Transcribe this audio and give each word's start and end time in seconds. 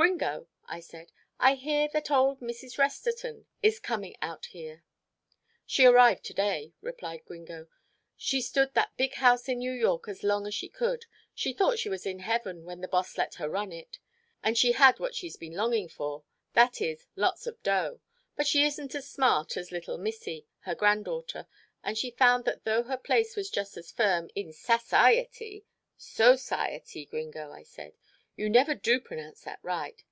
"Gringo," 0.00 0.48
I 0.64 0.80
said, 0.80 1.12
"I 1.38 1.56
hear 1.56 1.86
that 1.92 2.10
old 2.10 2.40
Mrs. 2.40 2.78
Resterton 2.78 3.44
is 3.62 3.78
coming 3.78 4.16
out 4.22 4.46
here." 4.46 4.82
"She 5.66 5.84
arrived 5.84 6.24
to 6.24 6.32
day," 6.32 6.72
replied 6.80 7.26
Gringo. 7.26 7.68
"She 8.16 8.40
stood 8.40 8.72
that 8.72 8.96
big 8.96 9.12
house 9.16 9.46
in 9.46 9.58
New 9.58 9.72
York 9.72 10.08
as 10.08 10.22
long 10.22 10.46
as 10.46 10.54
she 10.54 10.70
could. 10.70 11.04
She 11.34 11.52
thought 11.52 11.78
she 11.78 11.90
was 11.90 12.06
in 12.06 12.20
heaven 12.20 12.64
when 12.64 12.80
the 12.80 12.88
boss 12.88 13.18
let 13.18 13.34
her 13.34 13.46
run 13.50 13.72
it, 13.72 13.98
and 14.42 14.56
she 14.56 14.72
had 14.72 14.98
what 14.98 15.14
she's 15.14 15.36
been, 15.36 15.52
longing 15.52 15.90
for 15.90 16.24
that 16.54 16.80
is, 16.80 17.06
lots 17.14 17.46
of 17.46 17.62
dough. 17.62 18.00
But 18.36 18.46
she 18.46 18.64
isn't 18.64 18.94
as 18.94 19.06
smart 19.06 19.54
as 19.58 19.70
little 19.70 19.98
missie, 19.98 20.46
her 20.60 20.74
granddaughter, 20.74 21.46
and 21.84 21.98
she 21.98 22.10
found 22.12 22.46
that 22.46 22.64
though 22.64 22.84
her 22.84 22.96
place 22.96 23.36
was 23.36 23.50
just 23.50 23.76
as 23.76 23.92
firm 23.92 24.30
in 24.34 24.48
sassiety" 24.54 25.66
"Society, 25.98 27.04
Gringo," 27.04 27.52
I 27.52 27.64
said. 27.64 27.98
"You 28.36 28.48
never 28.48 28.74
do 28.74 29.00
pronounce 29.00 29.42
that 29.42 29.58
right." 29.62 30.02